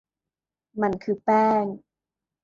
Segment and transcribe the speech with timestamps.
[0.81, 1.63] มันคือแป้ง